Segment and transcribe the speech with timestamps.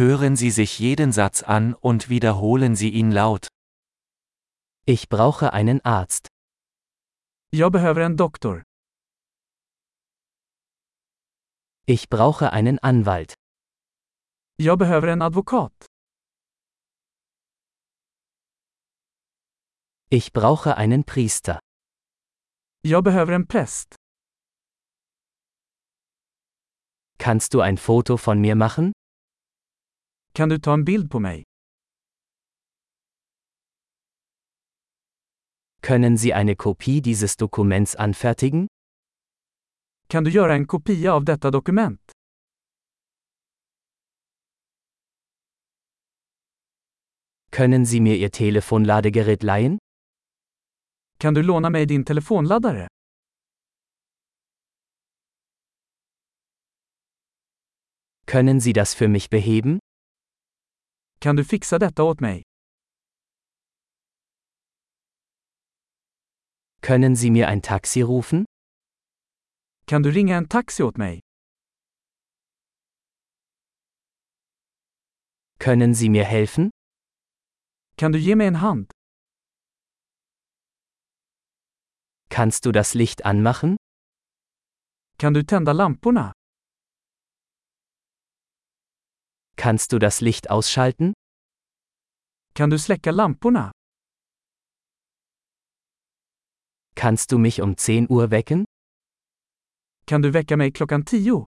[0.00, 3.48] Hören Sie sich jeden Satz an und wiederholen Sie ihn laut.
[4.86, 6.28] Ich brauche einen Arzt.
[7.52, 8.62] Jag behöver en doktor.
[11.86, 13.34] Ich brauche einen Anwalt.
[14.58, 15.74] Jag behöver en advokat.
[20.08, 21.60] Ich brauche einen Priester.
[22.82, 23.96] Jag behöver en präst.
[27.18, 28.92] Kannst du ein Foto von mir machen?
[30.32, 31.44] Kan du ta en bild på mig?
[35.82, 38.66] Können Sie eine Kopie dieses Dokuments anfertigen?
[40.08, 42.00] Kan du göra en kopia av detta dokument?
[47.50, 49.78] Können Sie mir Ihr Telefonladegerät leihen?
[51.18, 52.86] Kan du låna mig din telefonladdare?
[58.26, 59.78] Können Sie das für mich beheben?
[61.22, 62.42] Kan du fixa detta åt mig?
[66.80, 68.44] Können Sie mir ein Taxi rufen?
[69.86, 71.20] Kan du ringa en taxi åt mig?
[75.58, 76.70] Können Sie mir helfen?
[77.96, 78.92] Kan du ge mig en hand?
[82.30, 83.76] Kannst du das Licht anmachen?
[85.18, 86.32] Kan du tända lamporna?
[89.60, 91.12] Kannst du das Licht ausschalten?
[92.54, 93.72] Kan du släcka lamporna?
[96.94, 98.64] Kannst du mich um 10 Uhr wecken?
[100.06, 101.44] Kan du väcka mig klockan tio?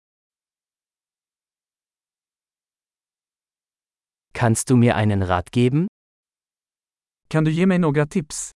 [4.34, 5.88] Kannst du mir einen Rat geben?
[7.30, 8.50] Kan du ge mig några tips?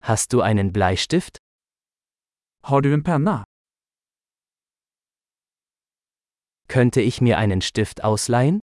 [0.00, 1.38] Hast du einen Bleistift?
[2.64, 3.44] Har du en penna?
[6.72, 8.60] Könnte ich mir einen Stift ausleihen?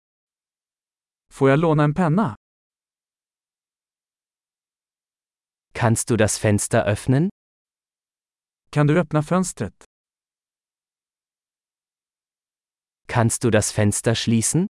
[1.31, 2.35] Får jag låna en penna?
[5.73, 7.29] Kannst du das Fenster öffnen?
[8.71, 9.85] Kan du öppna fönstret?
[13.07, 14.67] Kannst du das Fenster schließen?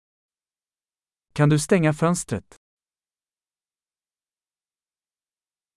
[1.34, 2.56] Kan du stänga fönstret?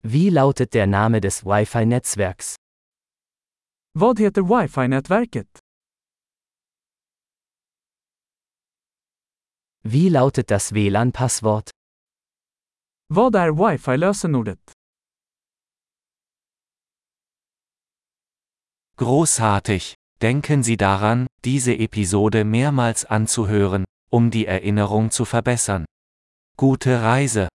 [0.02, 2.56] Wie lautet der Name des Wi-Fi-Netzwerks?
[3.94, 5.61] Vad heter wifi-nätverket?
[9.84, 11.70] Wie lautet das WLAN-Passwort?
[13.08, 14.60] Vad är wifi-lösenordet?
[18.96, 19.94] Großartig!
[20.20, 25.84] Denken Sie daran, diese Episode mehrmals anzuhören, um die Erinnerung zu verbessern.
[26.56, 27.48] Gute Reise!